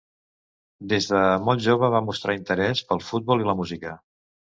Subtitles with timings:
[0.93, 1.19] Des de
[1.49, 3.93] molt jove va mostrar interès pel futbol i la música.